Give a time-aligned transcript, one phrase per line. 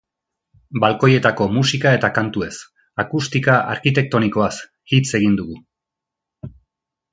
[0.83, 2.49] Balkoietako musika eta kantuez,
[3.05, 4.51] akustika arkitektonikoaz
[4.95, 5.63] hitz egin dugu.